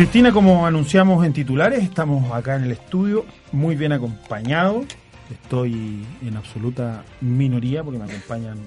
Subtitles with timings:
[0.00, 4.86] Cristina, como anunciamos en titulares, estamos acá en el estudio muy bien acompañado.
[5.30, 8.60] Estoy en absoluta minoría porque me acompañan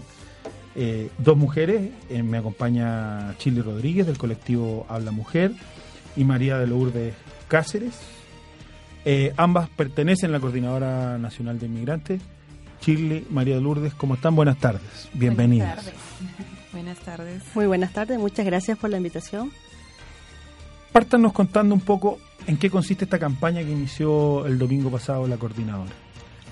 [0.75, 1.89] eh, dos mujeres.
[2.11, 5.53] Eh, me acompaña Chile Rodríguez del colectivo Habla Mujer
[6.15, 7.15] y María de Lourdes
[7.47, 7.99] Cáceres.
[9.03, 12.21] Eh, ambas pertenecen a la Coordinadora Nacional de Inmigrantes.
[12.79, 14.35] Chile, María de Lourdes, ¿cómo están?
[14.35, 15.09] Buenas tardes.
[15.13, 15.77] Bienvenidas.
[15.77, 16.01] Buenas tardes.
[16.73, 17.43] Buenas tardes.
[17.55, 19.51] Muy buenas tardes, muchas gracias por la invitación.
[20.93, 25.37] Pártanos contando un poco en qué consiste esta campaña que inició el domingo pasado la
[25.37, 25.91] coordinadora.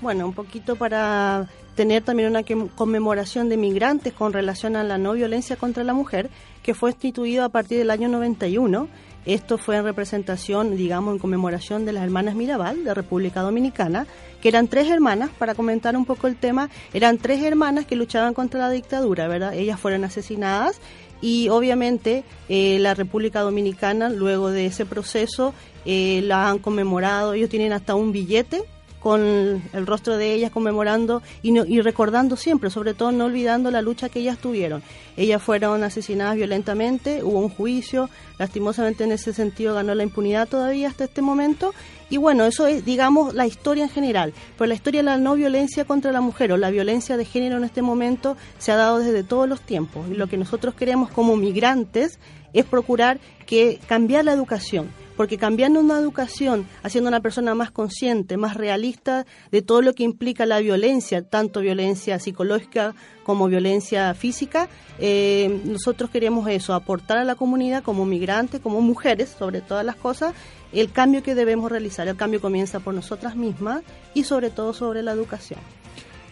[0.00, 2.42] Bueno, un poquito para tener también una
[2.74, 6.28] conmemoración de migrantes con relación a la no violencia contra la mujer,
[6.64, 8.88] que fue instituido a partir del año 91.
[9.24, 14.08] Esto fue en representación, digamos, en conmemoración de las hermanas Mirabal de República Dominicana,
[14.40, 18.34] que eran tres hermanas, para comentar un poco el tema, eran tres hermanas que luchaban
[18.34, 19.54] contra la dictadura, ¿verdad?
[19.54, 20.80] Ellas fueron asesinadas
[21.22, 25.54] y obviamente eh, la República Dominicana luego de ese proceso
[25.86, 28.64] eh, la han conmemorado, ellos tienen hasta un billete
[29.02, 33.82] con el rostro de ellas conmemorando y, y, recordando siempre, sobre todo no olvidando la
[33.82, 34.82] lucha que ellas tuvieron.
[35.16, 40.88] Ellas fueron asesinadas violentamente, hubo un juicio, lastimosamente en ese sentido ganó la impunidad todavía
[40.88, 41.74] hasta este momento.
[42.10, 44.34] Y bueno, eso es, digamos, la historia en general.
[44.56, 47.56] Pero la historia de la no violencia contra la mujer o la violencia de género
[47.56, 50.08] en este momento se ha dado desde todos los tiempos.
[50.10, 52.18] Y lo que nosotros queremos como migrantes
[52.52, 58.36] es procurar que cambiar la educación porque cambiando una educación, haciendo una persona más consciente,
[58.36, 64.68] más realista de todo lo que implica la violencia, tanto violencia psicológica como violencia física,
[64.98, 69.96] eh, nosotros queremos eso, aportar a la comunidad como migrantes, como mujeres, sobre todas las
[69.96, 70.34] cosas,
[70.72, 72.08] el cambio que debemos realizar.
[72.08, 73.82] El cambio comienza por nosotras mismas
[74.14, 75.60] y sobre todo sobre la educación.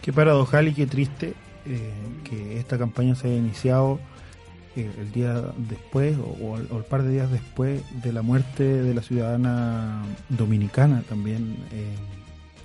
[0.01, 1.33] Qué paradojal y qué triste
[1.65, 1.91] eh,
[2.23, 3.99] que esta campaña se haya iniciado
[4.75, 10.03] el día después o, el par de días después de la muerte de la ciudadana
[10.29, 11.95] dominicana también, eh,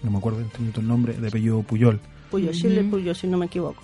[0.03, 2.01] no me acuerdo el nombre, de apellido Puyol.
[2.31, 2.55] Puyol,
[2.91, 3.83] Puyol, si no me equivoco.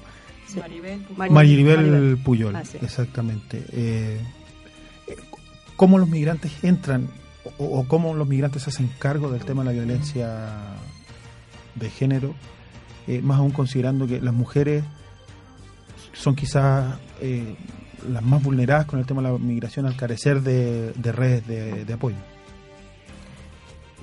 [1.31, 3.65] Maribel, Puyol, ah, exactamente.
[3.73, 4.21] Eh,
[5.77, 7.09] ¿Cómo los migrantes entran
[7.59, 10.77] o, cómo los migrantes se hacen cargo del tema de la violencia
[11.75, 12.35] de género?
[13.09, 14.85] Eh, más aún considerando que las mujeres
[16.13, 17.57] son quizás eh,
[18.09, 22.17] las más vulneradas con el tema de la migración al carecer de, redes de, apoyo?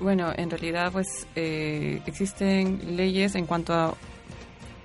[0.00, 3.94] Bueno, en realidad pues eh, existen leyes en cuanto a,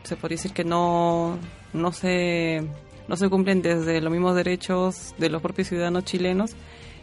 [0.03, 1.37] se podría decir que no,
[1.73, 2.63] no, se,
[3.07, 6.51] no se cumplen desde los mismos derechos de los propios ciudadanos chilenos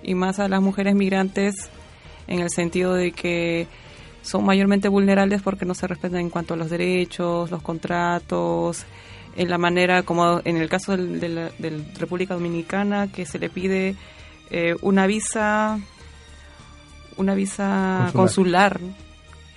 [0.02, 1.70] y más a las mujeres migrantes
[2.26, 3.66] en el sentido de que
[4.22, 8.84] son mayormente vulnerables porque no se respetan en cuanto a los derechos, los contratos,
[9.36, 11.50] en la manera, como en el caso de la
[11.98, 13.96] República Dominicana, que se le pide
[14.50, 15.78] eh, una visa,
[17.16, 18.78] una visa consular,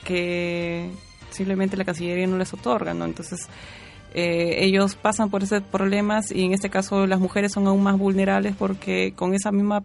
[0.03, 0.89] que
[1.31, 3.05] simplemente la Cancillería no les otorga, ¿no?
[3.05, 3.47] Entonces,
[4.13, 7.97] eh, ellos pasan por esos problemas y en este caso las mujeres son aún más
[7.97, 9.83] vulnerables porque con esa misma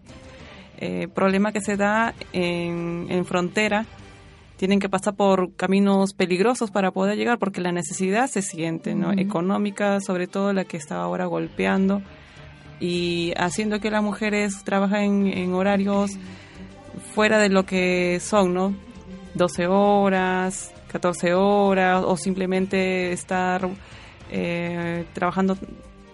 [0.77, 3.85] eh, problema que se da en, en frontera,
[4.61, 9.11] tienen que pasar por caminos peligrosos para poder llegar porque la necesidad se siente, ¿no?
[9.11, 12.03] Económica, sobre todo la que está ahora golpeando
[12.79, 16.11] y haciendo que las mujeres trabajen en horarios
[17.15, 18.75] fuera de lo que son, ¿no?
[19.33, 23.67] 12 horas, 14 horas o simplemente estar
[24.29, 25.57] eh, trabajando,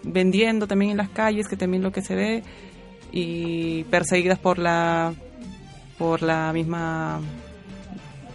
[0.04, 2.42] vendiendo también en las calles, que también lo que se ve,
[3.12, 5.12] y perseguidas por la,
[5.98, 7.20] por la misma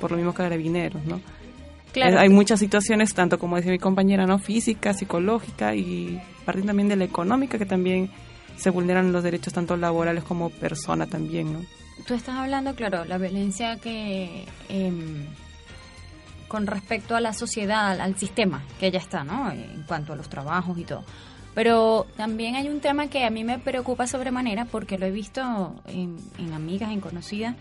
[0.03, 1.21] por lo mismo carabineros, ¿no?
[1.93, 2.19] Claro.
[2.19, 4.37] Hay muchas situaciones, tanto como decía mi compañera, ¿no?
[4.37, 8.11] Física, psicológica y parte también de la económica, que también
[8.57, 11.61] se vulneran los derechos tanto laborales como persona también, ¿no?
[12.05, 14.43] Tú estás hablando, claro, la violencia que...
[14.67, 15.25] Em,
[16.49, 19.51] con respecto a la sociedad, al sistema que ya está, ¿no?
[19.51, 21.05] En cuanto a los trabajos y todo.
[21.55, 25.81] Pero también hay un tema que a mí me preocupa sobremanera porque lo he visto
[25.87, 27.55] en, en amigas, en conocidas,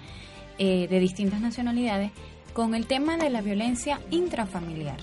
[0.58, 2.10] eh, de distintas nacionalidades,
[2.52, 4.99] con el tema de la violencia intrafamiliar.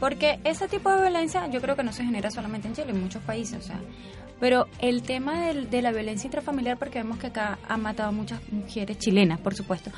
[0.00, 3.02] Porque ese tipo de violencia yo creo que no se genera solamente en Chile, en
[3.02, 3.58] muchos países.
[3.58, 3.80] O sea,
[4.40, 8.40] Pero el tema del, de la violencia intrafamiliar, porque vemos que acá han matado muchas
[8.52, 9.90] mujeres chilenas, por supuesto,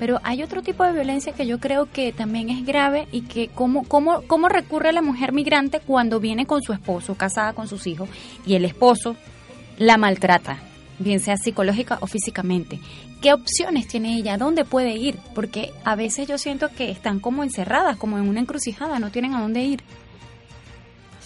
[0.00, 3.48] pero hay otro tipo de violencia que yo creo que también es grave y que
[3.48, 7.86] cómo, cómo, cómo recurre la mujer migrante cuando viene con su esposo, casada con sus
[7.86, 8.08] hijos,
[8.46, 9.14] y el esposo
[9.76, 10.58] la maltrata,
[11.00, 12.78] bien sea psicológica o físicamente.
[13.20, 14.38] ¿Qué opciones tiene ella?
[14.38, 15.18] ¿Dónde puede ir?
[15.34, 19.34] Porque a veces yo siento que están como encerradas, como en una encrucijada, no tienen
[19.34, 19.82] a dónde ir.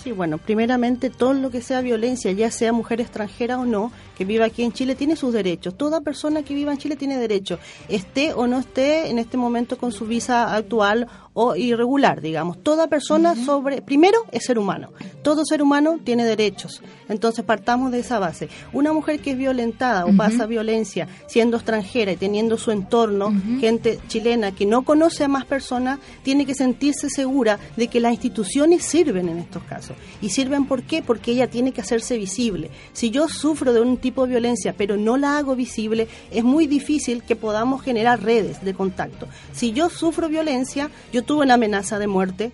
[0.05, 4.26] Sí, bueno, primeramente todo lo que sea violencia, ya sea mujer extranjera o no, que
[4.26, 5.79] viva aquí en Chile, tiene sus derechos.
[5.79, 9.79] Toda persona que viva en Chile tiene derecho, esté o no esté en este momento
[9.79, 12.63] con su visa actual o irregular, digamos.
[12.63, 14.91] Toda persona sobre, primero es ser humano.
[15.23, 16.81] Todo ser humano tiene derechos.
[17.09, 18.49] Entonces partamos de esa base.
[18.73, 23.99] Una mujer que es violentada o pasa violencia siendo extranjera y teniendo su entorno, gente
[24.07, 28.85] chilena que no conoce a más personas, tiene que sentirse segura de que las instituciones
[28.85, 29.97] sirven en estos casos.
[30.23, 31.03] ¿Y sirven por qué?
[31.03, 32.71] Porque ella tiene que hacerse visible.
[32.93, 36.67] Si yo sufro de un tipo de violencia pero no la hago visible, es muy
[36.67, 39.27] difícil que podamos generar redes de contacto.
[39.53, 42.53] Si yo sufro violencia, yo tuve una amenaza de muerte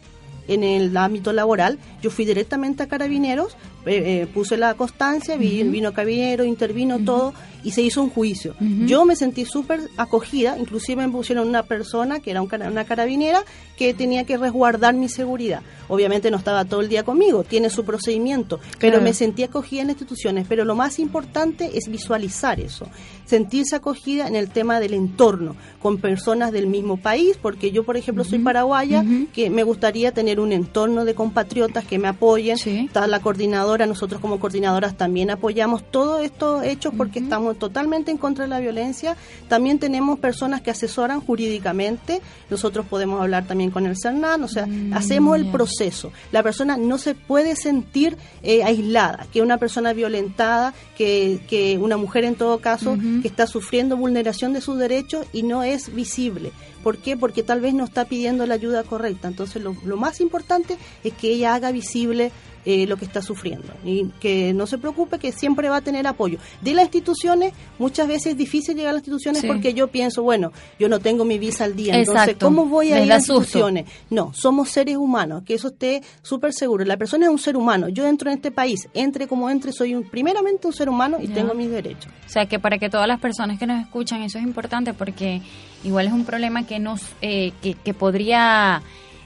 [0.49, 3.57] en el ámbito laboral, yo fui directamente a Carabineros,
[3.87, 7.33] eh, eh, puse la constancia, vino Carabinero, intervino todo
[7.63, 8.55] y se hizo un juicio.
[8.87, 13.45] Yo me sentí súper acogida, inclusive me pusieron una persona que era una carabinera
[13.77, 15.63] que tenía que resguardar mi seguridad.
[15.89, 19.91] Obviamente no estaba todo el día conmigo, tiene su procedimiento, pero me sentí acogida en
[19.91, 20.47] instituciones.
[20.49, 22.87] Pero lo más importante es visualizar eso,
[23.25, 27.97] sentirse acogida en el tema del entorno, con personas del mismo país, porque yo, por
[27.97, 32.57] ejemplo, soy paraguaya, que me gustaría tener un entorno de compatriotas que me apoyen.
[32.57, 38.19] Está la coordinadora, nosotros como coordinadoras también apoyamos todos estos hechos porque estamos totalmente en
[38.19, 39.17] contra de la violencia.
[39.49, 42.21] También tenemos personas que asesoran jurídicamente.
[42.51, 46.13] Nosotros podemos hablar también con el CERNAN, o sea, mm, hacemos el proceso.
[46.33, 51.97] La persona no se puede sentir eh, aislada, que una persona violentada, que, que una
[51.97, 56.53] mujer en todo caso, que está sufriendo vulneración de sus derechos y no es visible.
[56.83, 57.17] ¿Por qué?
[57.17, 59.29] Porque tal vez no está pidiendo la ayuda correcta.
[59.29, 62.33] Entonces, lo, lo más importante es que ella haga visible
[62.65, 63.73] eh, lo que está sufriendo.
[63.85, 66.39] Y que no se preocupe, que siempre va a tener apoyo.
[66.61, 70.53] De las instituciones, muchas veces es difícil llegar a las instituciones porque yo pienso, bueno,
[70.79, 73.87] yo no tengo mi visa al día, entonces, ¿cómo voy a ir a las instituciones?
[74.11, 76.85] No, somos seres humanos, que eso esté súper seguro.
[76.85, 77.89] La persona es un ser humano.
[77.89, 81.29] Yo entro en este país, entre como entre, soy un, primeramente un ser humano y
[81.29, 82.13] tengo mis derechos.
[82.27, 85.41] O sea, que para que todas las personas que nos escuchan, eso es importante porque
[85.85, 88.83] igual es un problema que nos, eh, que, que podría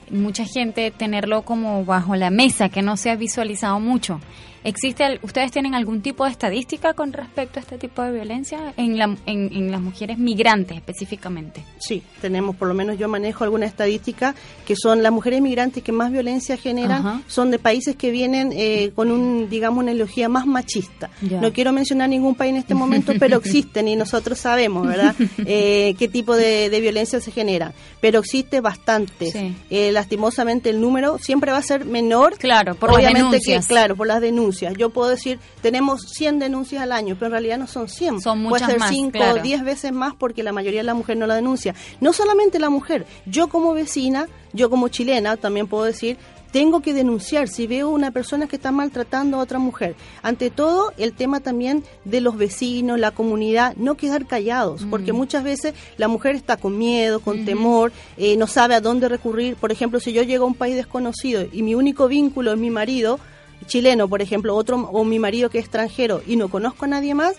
[0.09, 4.19] mucha gente tenerlo como bajo la mesa, que no se ha visualizado mucho.
[4.65, 8.97] ¿Existe, ¿Ustedes tienen algún tipo de estadística con respecto a este tipo de violencia en,
[8.97, 11.63] la, en, las mujeres migrantes específicamente?
[11.77, 14.33] Sí, tenemos, por lo menos yo manejo alguna estadística,
[14.65, 18.91] que son las mujeres migrantes que más violencia generan, son de países que vienen eh,
[18.95, 21.11] con un, digamos, una ideología más machista.
[21.21, 25.13] No quiero mencionar ningún país en este momento, pero existen y nosotros sabemos, ¿verdad?,
[25.45, 27.71] eh, qué tipo de, violencia se genera.
[28.01, 29.53] Pero existe bastante.
[29.69, 32.39] Eh, lastimosamente el número siempre va a ser menor.
[32.39, 36.91] Claro, por Obviamente Que, claro, por las denuncias yo puedo decir, tenemos 100 denuncias al
[36.91, 38.21] año, pero en realidad no son 100.
[38.21, 41.17] Son muchas Puede ser 5 o 10 veces más porque la mayoría de la mujer
[41.17, 41.75] no la denuncia.
[42.01, 46.17] No solamente la mujer, yo como vecina, yo como chilena también puedo decir,
[46.55, 49.93] tengo que denunciar si veo una persona que está maltratando a otra mujer.
[50.21, 54.89] Ante todo, el tema también de los vecinos, la comunidad, no quedar callados, mm.
[54.89, 59.09] porque muchas veces la mujer está con miedo, con temor, eh, no sabe a dónde
[59.09, 59.57] recurrir.
[59.57, 62.69] Por ejemplo, si yo llego a un país desconocido y mi único vínculo es mi
[62.69, 63.19] marido,
[63.67, 67.13] chileno, por ejemplo, otro o mi marido que es extranjero y no conozco a nadie
[67.13, 67.35] más,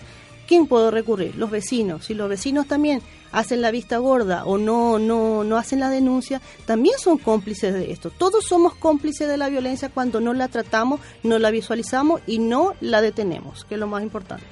[0.47, 1.35] ¿quién puedo recurrir?
[1.35, 2.05] Los vecinos.
[2.05, 6.41] Si los vecinos también hacen la vista gorda o no no no hacen la denuncia,
[6.65, 8.09] también son cómplices de esto.
[8.09, 12.73] Todos somos cómplices de la violencia cuando no la tratamos, no la visualizamos y no
[12.81, 14.45] la detenemos, que es lo más importante.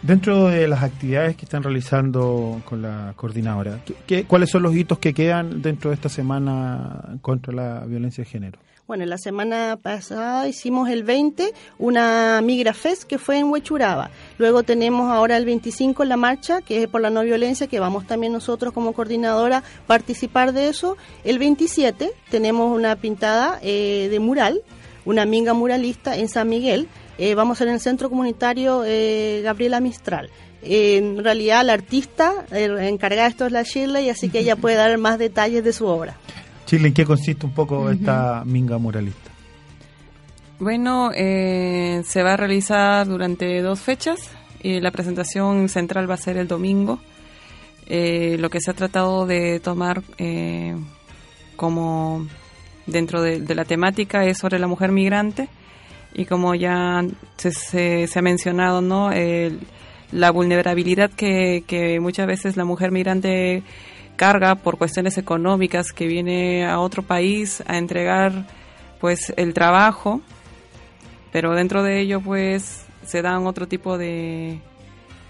[0.00, 5.00] Dentro de las actividades que están realizando con la coordinadora, ¿qué, cuáles son los hitos
[5.00, 8.58] que quedan dentro de esta semana contra la violencia de género?
[8.88, 14.10] Bueno, la semana pasada hicimos el 20 una Migra Fest que fue en Huechuraba.
[14.38, 18.06] Luego tenemos ahora el 25 la marcha, que es por la no violencia, que vamos
[18.06, 20.96] también nosotros como coordinadora a participar de eso.
[21.22, 24.62] El 27 tenemos una pintada eh, de mural,
[25.04, 26.88] una minga muralista en San Miguel.
[27.18, 30.30] Eh, vamos en el centro comunitario eh, Gabriela Mistral.
[30.62, 34.96] en realidad la artista encargada de esto es la Shirley, así que ella puede dar
[34.96, 36.16] más detalles de su obra.
[36.68, 39.30] Chile, ¿en qué consiste un poco esta minga muralista?
[40.58, 44.18] Bueno, eh, se va a realizar durante dos fechas.
[44.62, 46.98] y la presentación central va a ser el domingo.
[47.86, 50.76] Eh, lo que se ha tratado de tomar eh,
[51.56, 52.26] como
[52.86, 55.48] dentro de, la temática es sobre la mujer migrante.
[56.12, 57.02] y como ya
[57.38, 57.50] se,
[58.06, 59.10] se, ha mencionado, ¿no?
[60.12, 63.62] la vulnerabilidad que, que muchas veces la mujer migrante
[64.18, 68.44] carga por cuestiones económicas que viene a otro país a entregar
[69.00, 70.20] pues el trabajo
[71.32, 74.60] pero dentro de ello pues se dan otro tipo de,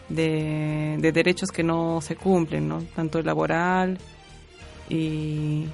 [0.08, 3.98] de, de derechos que no se cumplen no tanto el laboral
[4.88, 5.66] y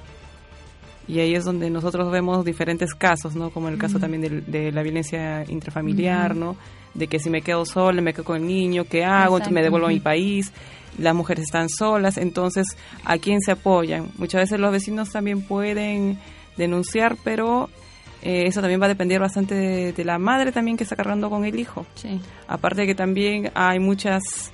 [1.07, 3.51] y ahí es donde nosotros vemos diferentes casos, ¿no?
[3.51, 6.55] Como el caso también de, la violencia intrafamiliar, ¿no?
[6.93, 9.37] De que si me quedo sola, me quedo con el niño, ¿qué hago?
[9.37, 10.51] Entonces me devuelvo a mi país.
[10.97, 12.65] Las mujeres están solas, entonces,
[13.03, 14.09] ¿a quién se apoyan?
[14.17, 16.17] Muchas veces los vecinos también pueden
[16.55, 17.69] denunciar, pero
[18.21, 21.43] eh, eso también va a depender bastante de, la madre también que está cargando con
[21.43, 21.85] el hijo.
[21.95, 22.19] Sí.
[22.47, 24.51] Aparte de que también hay muchas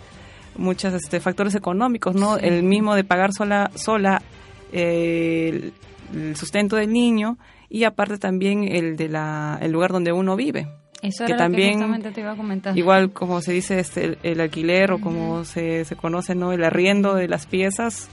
[0.58, 2.38] muchos este, factores económicos, ¿no?
[2.38, 4.22] El mismo de pagar sola sola
[4.74, 5.72] eh,
[6.14, 7.38] el sustento del niño
[7.70, 10.68] y aparte también el de la el lugar donde uno vive.
[11.02, 11.80] Eso que también
[12.14, 12.78] te iba a comentar.
[12.78, 17.16] Igual como se dice este, el, alquiler o como se, se conoce no el arriendo
[17.16, 18.10] de las piezas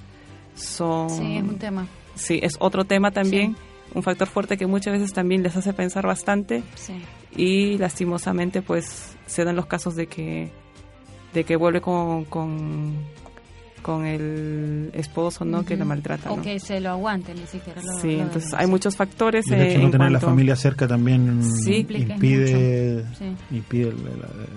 [0.55, 1.87] son Sí, es un tema.
[2.15, 3.57] Sí, es otro tema también,
[3.95, 6.63] un factor fuerte que muchas veces también les hace pensar bastante.
[6.75, 6.95] Sí.
[7.37, 10.51] Y lastimosamente pues se dan los casos de que
[11.35, 12.95] de que vuelve con, con
[13.83, 15.65] con el esposo, ¿no?
[15.65, 16.31] Que la maltrata.
[16.31, 19.47] O que se lo aguante, ni siquiera lo Sí, entonces hay muchos factores.
[19.47, 23.05] Y de hecho, no tener la familia cerca también impide,
[23.51, 23.95] impide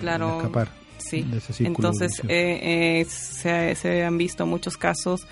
[0.01, 0.70] escapar.
[0.98, 1.24] Sí.
[1.24, 5.28] De ese entonces eh, eh, se, se, han visto muchos casos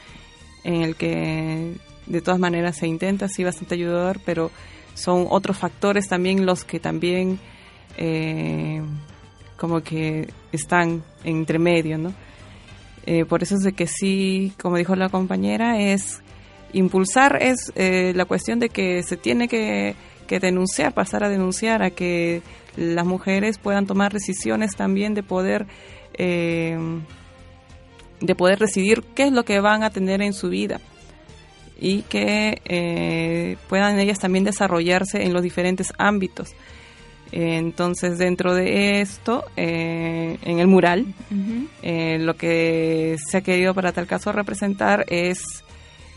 [0.63, 1.75] en el que
[2.07, 4.51] de todas maneras se intenta, sí, bastante ayudar, pero
[4.95, 7.39] son otros factores también los que también
[7.97, 8.81] eh,
[9.57, 12.13] como que están entre medio, ¿no?
[13.11, 16.21] Eh, por eso es de que sí, como dijo la compañera, es
[16.73, 19.95] impulsar es eh, la cuestión de que se tiene que,
[20.29, 22.43] denunciar, pasar a denunciar, a que
[22.77, 25.65] las mujeres puedan tomar decisiones también de poder
[26.19, 26.77] eh,
[28.21, 30.79] de poder decidir qué es lo que van a tener en su vida
[31.81, 36.53] y que puedan ellas también desarrollarse en los diferentes ámbitos.
[37.31, 41.05] Entonces, dentro de esto, eh, en el mural,
[41.83, 45.63] eh, lo que se ha querido para tal caso representar es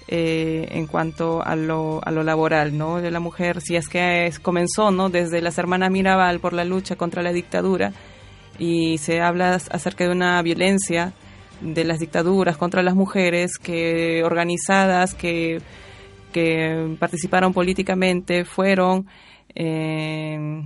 [0.08, 3.00] eh, en cuanto a lo, a lo laboral, ¿no?
[3.00, 5.10] De la mujer, si es que comenzó, ¿no?
[5.10, 7.92] Desde las hermanas Mirabal por la lucha contra la dictadura
[8.58, 11.12] y se habla acerca de una violencia
[11.60, 15.60] de las dictaduras contra las mujeres que organizadas, que,
[16.32, 19.06] que participaron políticamente, fueron...
[19.54, 20.62] Eh,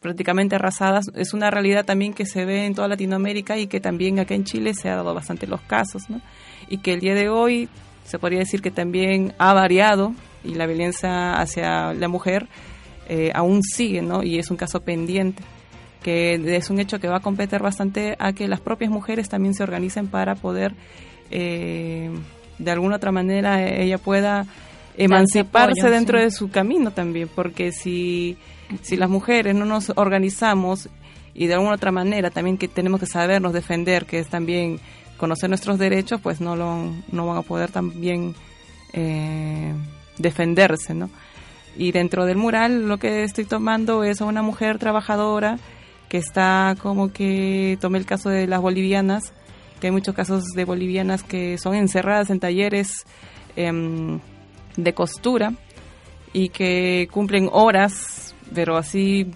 [0.00, 4.18] prácticamente arrasadas, es una realidad también que se ve en toda Latinoamérica y que también
[4.18, 6.20] acá en Chile se ha dado bastante los casos, ¿no?
[6.68, 7.68] Y que el día de hoy
[8.04, 10.12] se podría decir que también ha variado
[10.44, 12.48] y la violencia hacia la mujer
[13.08, 14.22] eh, aún sigue, ¿no?
[14.22, 15.42] Y es un caso pendiente,
[16.02, 19.54] que es un hecho que va a competir bastante a que las propias mujeres también
[19.54, 20.74] se organicen para poder,
[21.30, 22.10] eh,
[22.58, 24.46] de alguna otra manera, ella pueda
[24.98, 28.36] emanciparse dentro de su camino también, porque si
[28.82, 30.88] si las mujeres no nos organizamos
[31.34, 34.80] y de alguna otra manera también que tenemos que sabernos defender, que es también
[35.16, 38.34] conocer nuestros derechos, pues no, lo, no van a poder también
[38.92, 39.72] eh,
[40.18, 41.10] defenderse, ¿no?
[41.76, 45.58] Y dentro del mural lo que estoy tomando es a una mujer trabajadora
[46.08, 49.32] que está como que, tomé el caso de las bolivianas,
[49.80, 53.04] que hay muchos casos de bolivianas que son encerradas en talleres
[53.54, 54.18] em,
[54.78, 55.52] de costura
[56.32, 59.26] y que cumplen horas pero así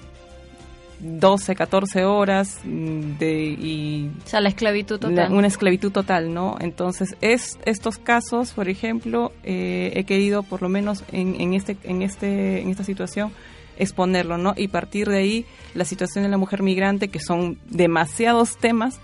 [1.01, 5.33] 12, 14 horas mm, de y o sea, la esclavitud total.
[5.33, 6.57] una esclavitud total, ¿no?
[6.61, 11.77] Entonces, es estos casos, por ejemplo, eh, he querido por lo menos en, en este
[11.83, 13.33] en este en esta situación
[13.79, 14.55] exponerlo, ¿no?
[14.57, 19.01] Y partir de ahí la situación de la mujer migrante que son demasiados temas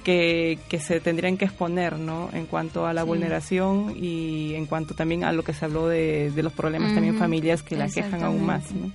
[0.00, 2.28] que, que se tendrían que exponer, ¿no?
[2.32, 6.30] En cuanto a la vulneración y en cuanto también a lo que se habló de,
[6.30, 8.90] de los problemas también familiares que la quejan aún más, ¿no?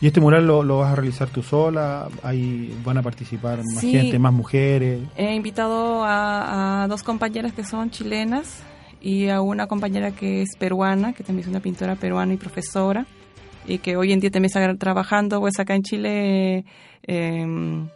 [0.00, 2.08] ¿Y este mural lo, vas a realizar tú sola?
[2.22, 5.00] ¿Ahí van a participar más gente, más mujeres?
[5.16, 8.62] He invitado a, dos compañeras que son chilenas
[9.00, 13.06] y a una compañera que es peruana, que también es una pintora peruana y profesora,
[13.66, 16.64] y que hoy en día también está trabajando pues acá en Chile
[17.02, 17.88] em,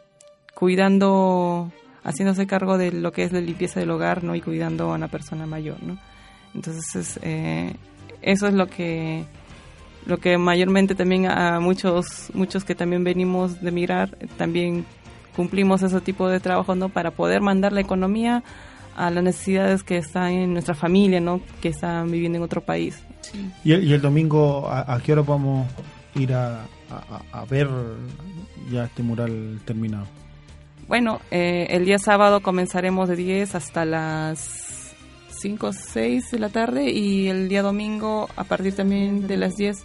[0.54, 1.71] cuidando,
[2.05, 4.35] haciéndose cargo de lo que es la limpieza del hogar ¿no?
[4.35, 5.83] y cuidando a una persona mayor.
[5.83, 5.99] ¿no?
[6.55, 7.75] Entonces, eh,
[8.23, 9.25] eso es lo que
[10.05, 14.85] lo que mayormente también a muchos muchos que también venimos de mirar también
[15.37, 18.43] cumplimos ese tipo de trabajo no para poder mandar la economía
[18.97, 23.01] a las necesidades que están en nuestra familia no que están viviendo en otro país
[23.65, 25.69] ¿Y, el, domingo ¿a, qué hora podemos
[26.17, 26.65] ir a,
[27.33, 27.69] a, ver
[28.71, 30.07] ya este mural terminado?
[30.89, 34.95] Bueno, eh, el día sábado comenzaremos de 10 hasta las
[35.43, 39.57] 5 o 6 de la tarde y el día domingo a partir también de las
[39.57, 39.85] 10,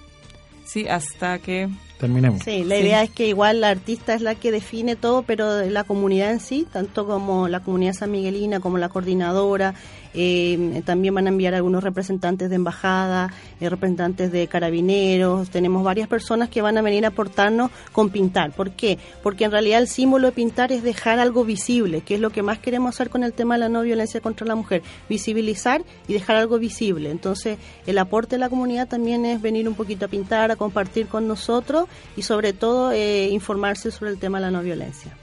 [0.66, 2.44] sí, hasta que terminemos.
[2.44, 5.84] Sí, la idea es que igual la artista es la que define todo, pero la
[5.84, 9.74] comunidad en sí, tanto como la comunidad san miguelina, como la coordinadora,
[10.14, 15.50] eh, también van a enviar algunos representantes de embajada, eh, representantes de carabineros.
[15.50, 18.52] Tenemos varias personas que van a venir a aportarnos con pintar.
[18.52, 18.98] ¿Por qué?
[19.24, 22.44] Porque en realidad el símbolo de pintar es dejar algo visible, que es lo que
[22.44, 24.82] más queremos hacer con el tema de la no violencia contra la mujer.
[25.10, 27.12] Visibilizar y dejar algo visible.
[27.12, 31.08] Entonces, el aporte de la comunidad también es venir un poquito a pintar, a compartir
[31.08, 35.16] con nosotros y sobre todo eh, informarse sobre el tema de la no violencia.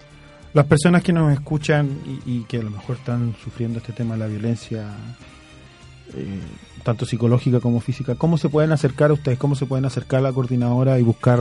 [0.55, 4.21] Las personas que nos escuchan y, que a lo mejor están sufriendo este tema de
[4.21, 4.87] la violencia,
[6.17, 6.39] eh,
[6.85, 9.37] tanto psicológica como física, ¿cómo se pueden acercar a ustedes?
[9.37, 11.41] ¿Cómo se pueden acercar a la coordinadora y buscar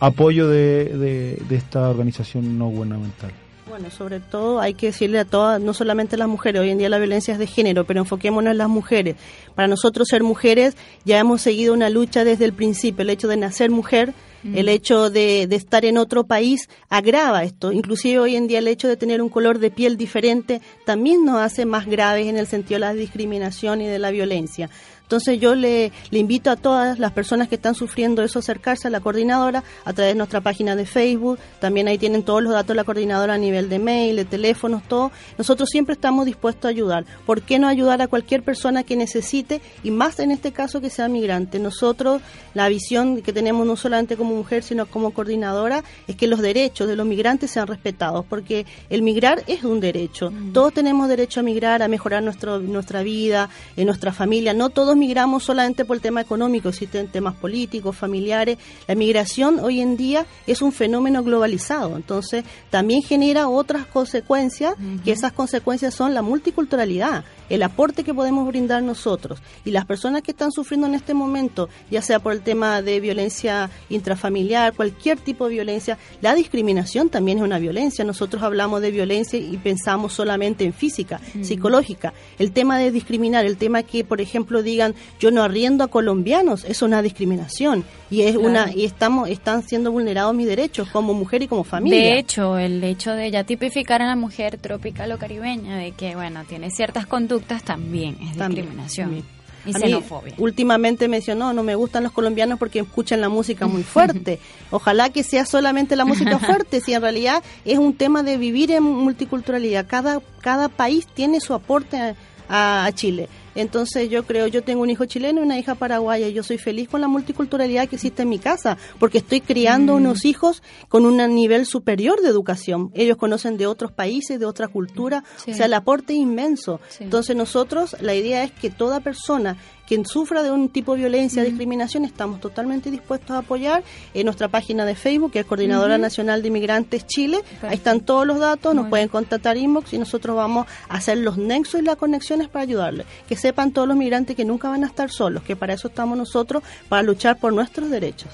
[0.00, 3.32] apoyo de, esta organización no gubernamental?
[3.68, 6.78] Bueno, sobre todo hay que decirle a todas, no solamente a las mujeres, hoy en
[6.78, 9.16] día la violencia es de género, pero enfoquémonos en las mujeres.
[9.54, 10.74] Para nosotros ser mujeres
[11.04, 15.10] ya hemos seguido una lucha desde el principio, el hecho de nacer mujer el hecho
[15.10, 17.72] de, de, estar en otro país agrava esto.
[17.72, 21.40] Inclusive hoy en día el hecho de tener un color de piel diferente también nos
[21.40, 24.68] hace más graves en el sentido de la discriminación y de la violencia.
[25.02, 28.88] Entonces yo le, le, invito a todas las personas que están sufriendo eso a acercarse
[28.88, 31.38] a la coordinadora a través de nuestra página de Facebook.
[31.60, 34.82] También ahí tienen todos los datos de la coordinadora a nivel de mail, de teléfonos,
[34.84, 35.12] todo.
[35.36, 37.04] Nosotros siempre estamos dispuestos a ayudar.
[37.26, 40.88] ¿Por qué no ayudar a cualquier persona que necesite y más en este caso que
[40.88, 41.58] sea migrante?
[41.58, 42.22] Nosotros
[42.54, 46.88] la visión que tenemos no solamente como mujer sino como coordinadora es que los derechos
[46.88, 50.30] de los migrantes sean respetados porque el migrar es un derecho.
[50.30, 50.52] Mm.
[50.52, 54.54] Todos tenemos derecho a migrar, a mejorar nuestro, nuestra vida, en nuestra familia.
[54.54, 58.56] No todos migramos solamente por el tema económico, existen temas políticos, familiares.
[58.86, 65.10] La migración hoy en día es un fenómeno globalizado, entonces también genera otras consecuencias, que
[65.10, 70.30] esas consecuencias son la multiculturalidad, el aporte que podemos brindar nosotros y las personas que
[70.30, 75.48] están sufriendo en este momento, ya sea por el tema de violencia intrafamiliar, cualquier tipo
[75.48, 78.04] de violencia, la discriminación también es una violencia.
[78.04, 82.12] Nosotros hablamos de violencia y pensamos solamente en física, psicológica.
[82.38, 86.64] El tema de discriminar, el tema que, por ejemplo, digan yo no arriendo a colombianos,
[86.64, 91.42] es una discriminación y es una y estamos están siendo vulnerados mis derechos como mujer
[91.42, 91.98] y como familia.
[91.98, 96.14] De hecho, el hecho de ya tipificar a la mujer tropical o caribeña de que
[96.14, 99.24] bueno, tiene ciertas conductas también es discriminación.
[99.64, 100.34] Y xenofobia.
[100.38, 104.40] últimamente mencionó, no me gustan los colombianos porque escuchan la música muy fuerte.
[104.72, 108.72] Ojalá que sea solamente la música fuerte, si en realidad es un tema de vivir
[108.72, 109.86] en multiculturalidad.
[109.86, 112.16] Cada, cada país tiene su aporte
[112.48, 113.28] a Chile.
[113.54, 116.58] Entonces yo creo, yo tengo un hijo chileno y una hija paraguaya y yo soy
[116.58, 119.96] feliz con la multiculturalidad que existe en mi casa, porque estoy criando mm.
[119.96, 122.90] unos hijos con un nivel superior de educación.
[122.94, 126.80] Ellos conocen de otros países, de otra cultura, o sea, el aporte es inmenso.
[127.00, 129.56] Entonces nosotros, la idea es que toda persona
[129.92, 133.82] quien sufra de un tipo de violencia, discriminación, estamos totalmente dispuestos a apoyar
[134.14, 137.42] en nuestra página de Facebook, que es Coordinadora Nacional de Inmigrantes Chile.
[137.60, 141.36] Ahí están todos los datos, nos pueden contactar inbox y nosotros vamos a hacer los
[141.36, 143.06] nexos y las conexiones para ayudarles.
[143.28, 146.16] Que sepan todos los migrantes que nunca van a estar solos, que para eso estamos
[146.16, 148.30] nosotros, para luchar por nuestros derechos.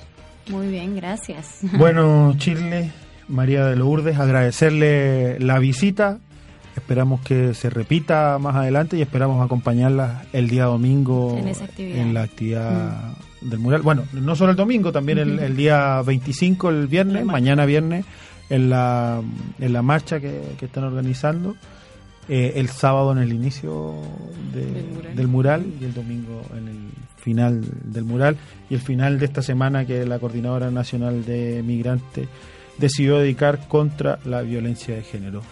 [0.49, 1.59] Muy bien, gracias.
[1.73, 2.93] Bueno, Chile,
[3.27, 6.19] María de Lourdes, agradecerle la visita
[6.79, 11.37] Esperamos que se repita más adelante y esperamos acompañarla el día domingo
[11.77, 13.51] en, la actividad mm.
[13.51, 13.83] del mural.
[13.83, 18.05] Bueno, no solo el domingo, también el, día 25, el viernes, mañana viernes,
[18.49, 19.21] en la,
[19.59, 21.57] en la marcha que, están organizando.
[22.29, 23.95] Eh, el sábado en el inicio
[24.53, 25.65] del, mural.
[25.81, 26.77] y el domingo en el
[27.17, 28.37] final del mural
[28.69, 32.29] y el final de esta semana que la Coordinadora Nacional de Migrantes
[32.77, 35.43] decidió dedicar contra la violencia de género.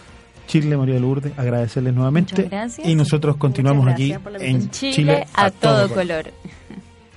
[0.47, 2.49] Chile, María Lourdes, agradecerles nuevamente.
[2.83, 6.31] Y nosotros continuamos aquí en Chile, a, todo, color.